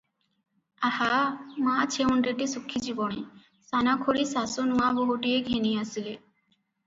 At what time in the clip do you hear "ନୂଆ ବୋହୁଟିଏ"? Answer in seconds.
4.73-5.45